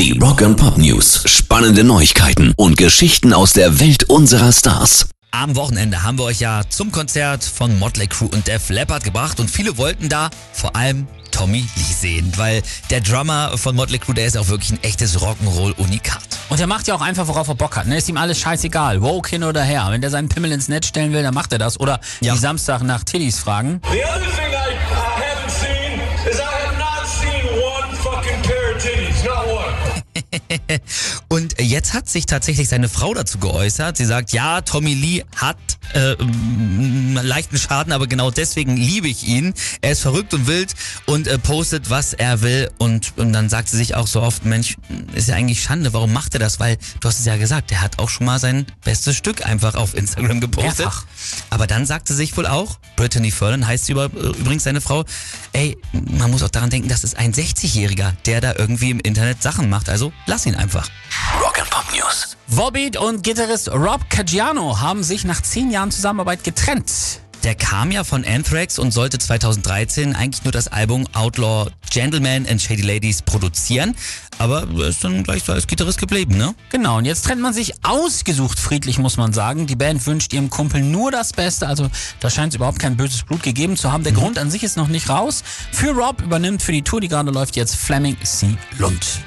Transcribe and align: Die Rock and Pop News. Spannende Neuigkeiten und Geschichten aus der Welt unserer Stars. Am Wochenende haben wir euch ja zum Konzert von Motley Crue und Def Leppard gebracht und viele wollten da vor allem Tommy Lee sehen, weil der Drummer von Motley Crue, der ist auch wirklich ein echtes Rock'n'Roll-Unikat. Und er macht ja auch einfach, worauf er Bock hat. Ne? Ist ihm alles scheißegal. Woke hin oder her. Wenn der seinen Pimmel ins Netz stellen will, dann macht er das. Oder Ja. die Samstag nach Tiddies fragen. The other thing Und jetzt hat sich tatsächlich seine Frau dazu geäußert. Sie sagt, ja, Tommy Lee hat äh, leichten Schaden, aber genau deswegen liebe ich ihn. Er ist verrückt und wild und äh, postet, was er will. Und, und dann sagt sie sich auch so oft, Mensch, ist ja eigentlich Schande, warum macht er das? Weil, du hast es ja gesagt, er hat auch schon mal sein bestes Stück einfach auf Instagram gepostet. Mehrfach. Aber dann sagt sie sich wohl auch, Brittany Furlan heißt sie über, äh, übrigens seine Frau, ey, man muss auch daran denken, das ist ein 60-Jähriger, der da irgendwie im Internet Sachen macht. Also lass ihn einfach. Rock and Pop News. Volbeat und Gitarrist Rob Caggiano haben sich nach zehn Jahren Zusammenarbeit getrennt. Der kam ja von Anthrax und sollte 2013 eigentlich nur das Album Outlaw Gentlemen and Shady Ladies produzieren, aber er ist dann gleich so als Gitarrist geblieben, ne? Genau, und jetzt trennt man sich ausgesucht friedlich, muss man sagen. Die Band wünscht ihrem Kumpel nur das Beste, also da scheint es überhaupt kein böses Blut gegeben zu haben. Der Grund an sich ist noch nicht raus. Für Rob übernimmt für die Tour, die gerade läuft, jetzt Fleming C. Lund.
Die 0.00 0.18
Rock 0.18 0.40
and 0.40 0.56
Pop 0.56 0.78
News. 0.78 1.24
Spannende 1.26 1.84
Neuigkeiten 1.84 2.54
und 2.56 2.78
Geschichten 2.78 3.34
aus 3.34 3.52
der 3.52 3.80
Welt 3.80 4.04
unserer 4.04 4.50
Stars. 4.50 5.10
Am 5.30 5.54
Wochenende 5.56 6.02
haben 6.02 6.16
wir 6.18 6.24
euch 6.24 6.40
ja 6.40 6.62
zum 6.70 6.90
Konzert 6.90 7.44
von 7.44 7.78
Motley 7.78 8.06
Crue 8.06 8.30
und 8.30 8.46
Def 8.48 8.70
Leppard 8.70 9.04
gebracht 9.04 9.38
und 9.40 9.50
viele 9.50 9.76
wollten 9.76 10.08
da 10.08 10.30
vor 10.54 10.74
allem 10.74 11.06
Tommy 11.32 11.66
Lee 11.76 11.82
sehen, 12.00 12.32
weil 12.36 12.62
der 12.88 13.02
Drummer 13.02 13.58
von 13.58 13.76
Motley 13.76 13.98
Crue, 13.98 14.14
der 14.14 14.24
ist 14.24 14.38
auch 14.38 14.48
wirklich 14.48 14.70
ein 14.70 14.82
echtes 14.82 15.18
Rock'n'Roll-Unikat. 15.18 16.22
Und 16.48 16.58
er 16.58 16.66
macht 16.66 16.88
ja 16.88 16.94
auch 16.94 17.02
einfach, 17.02 17.28
worauf 17.28 17.48
er 17.48 17.54
Bock 17.54 17.76
hat. 17.76 17.86
Ne? 17.86 17.98
Ist 17.98 18.08
ihm 18.08 18.16
alles 18.16 18.38
scheißegal. 18.40 19.02
Woke 19.02 19.28
hin 19.28 19.44
oder 19.44 19.62
her. 19.62 19.86
Wenn 19.90 20.00
der 20.00 20.08
seinen 20.10 20.30
Pimmel 20.30 20.50
ins 20.50 20.68
Netz 20.68 20.86
stellen 20.86 21.12
will, 21.12 21.22
dann 21.22 21.34
macht 21.34 21.52
er 21.52 21.58
das. 21.58 21.78
Oder 21.78 22.00
Ja. 22.22 22.32
die 22.32 22.38
Samstag 22.38 22.82
nach 22.82 23.04
Tiddies 23.04 23.38
fragen. 23.38 23.82
The 23.92 23.98
other 23.98 24.20
thing 24.34 24.49
Und 31.28 31.60
jetzt 31.60 31.94
hat 31.94 32.08
sich 32.08 32.26
tatsächlich 32.26 32.68
seine 32.68 32.88
Frau 32.88 33.14
dazu 33.14 33.38
geäußert. 33.38 33.96
Sie 33.96 34.04
sagt, 34.04 34.32
ja, 34.32 34.60
Tommy 34.60 34.94
Lee 34.94 35.24
hat 35.36 35.69
äh, 35.94 36.16
leichten 37.22 37.58
Schaden, 37.58 37.92
aber 37.92 38.06
genau 38.06 38.30
deswegen 38.30 38.76
liebe 38.76 39.08
ich 39.08 39.26
ihn. 39.26 39.54
Er 39.80 39.92
ist 39.92 40.00
verrückt 40.00 40.34
und 40.34 40.46
wild 40.46 40.74
und 41.06 41.26
äh, 41.26 41.38
postet, 41.38 41.90
was 41.90 42.12
er 42.12 42.42
will. 42.42 42.70
Und, 42.78 43.12
und 43.16 43.32
dann 43.32 43.48
sagt 43.48 43.68
sie 43.68 43.76
sich 43.76 43.94
auch 43.94 44.06
so 44.06 44.22
oft, 44.22 44.44
Mensch, 44.44 44.76
ist 45.14 45.28
ja 45.28 45.34
eigentlich 45.34 45.62
Schande, 45.62 45.92
warum 45.92 46.12
macht 46.12 46.34
er 46.34 46.40
das? 46.40 46.60
Weil, 46.60 46.78
du 47.00 47.08
hast 47.08 47.18
es 47.18 47.26
ja 47.26 47.36
gesagt, 47.36 47.72
er 47.72 47.80
hat 47.80 47.98
auch 47.98 48.08
schon 48.08 48.26
mal 48.26 48.38
sein 48.38 48.66
bestes 48.84 49.16
Stück 49.16 49.44
einfach 49.46 49.74
auf 49.74 49.94
Instagram 49.94 50.40
gepostet. 50.40 50.78
Mehrfach. 50.78 51.04
Aber 51.50 51.66
dann 51.66 51.86
sagt 51.86 52.08
sie 52.08 52.14
sich 52.14 52.36
wohl 52.36 52.46
auch, 52.46 52.78
Brittany 52.96 53.30
Furlan 53.30 53.66
heißt 53.66 53.86
sie 53.86 53.92
über, 53.92 54.04
äh, 54.04 54.38
übrigens 54.38 54.64
seine 54.64 54.80
Frau, 54.80 55.04
ey, 55.52 55.76
man 55.92 56.30
muss 56.30 56.42
auch 56.42 56.48
daran 56.48 56.70
denken, 56.70 56.88
das 56.88 57.04
ist 57.04 57.16
ein 57.16 57.32
60-Jähriger, 57.32 58.12
der 58.26 58.40
da 58.40 58.54
irgendwie 58.56 58.90
im 58.90 59.00
Internet 59.00 59.42
Sachen 59.42 59.68
macht. 59.68 59.88
Also 59.88 60.12
lass 60.26 60.46
ihn 60.46 60.54
einfach. 60.54 60.88
Rock 61.60 61.66
and 61.66 61.70
Pop 61.70 61.84
News. 61.94 62.36
Volbeat 62.46 62.96
und 62.96 63.22
Gitarrist 63.22 63.70
Rob 63.70 64.08
Caggiano 64.08 64.80
haben 64.80 65.02
sich 65.02 65.24
nach 65.24 65.42
zehn 65.42 65.70
Jahren 65.70 65.90
Zusammenarbeit 65.90 66.42
getrennt. 66.42 67.20
Der 67.44 67.54
kam 67.54 67.90
ja 67.90 68.04
von 68.04 68.24
Anthrax 68.24 68.78
und 68.78 68.92
sollte 68.92 69.18
2013 69.18 70.14
eigentlich 70.14 70.44
nur 70.44 70.52
das 70.52 70.68
Album 70.68 71.06
Outlaw 71.12 71.70
Gentlemen 71.90 72.46
and 72.46 72.60
Shady 72.60 72.82
Ladies 72.82 73.22
produzieren, 73.22 73.94
aber 74.38 74.66
er 74.78 74.88
ist 74.88 75.02
dann 75.02 75.22
gleich 75.22 75.44
so 75.44 75.52
als 75.52 75.66
Gitarrist 75.66 75.98
geblieben, 75.98 76.36
ne? 76.36 76.54
Genau, 76.70 76.98
und 76.98 77.04
jetzt 77.04 77.24
trennt 77.24 77.40
man 77.40 77.52
sich 77.54 77.72
ausgesucht 77.84 78.58
friedlich, 78.58 78.98
muss 78.98 79.16
man 79.16 79.32
sagen. 79.32 79.66
Die 79.66 79.76
Band 79.76 80.06
wünscht 80.06 80.32
ihrem 80.32 80.50
Kumpel 80.50 80.82
nur 80.82 81.10
das 81.10 81.32
Beste, 81.32 81.66
also 81.66 81.88
da 82.20 82.30
scheint 82.30 82.52
es 82.52 82.56
überhaupt 82.56 82.78
kein 82.78 82.96
böses 82.96 83.22
Blut 83.22 83.42
gegeben 83.42 83.76
zu 83.76 83.90
haben. 83.90 84.04
Der 84.04 84.12
Grund 84.12 84.38
an 84.38 84.50
sich 84.50 84.62
ist 84.62 84.76
noch 84.76 84.88
nicht 84.88 85.08
raus. 85.08 85.42
Für 85.72 85.90
Rob 85.90 86.22
übernimmt 86.22 86.62
für 86.62 86.72
die 86.72 86.82
Tour, 86.82 87.00
die 87.00 87.08
gerade 87.08 87.30
läuft, 87.30 87.56
jetzt 87.56 87.76
Fleming 87.76 88.16
C. 88.22 88.56
Lund. 88.78 89.20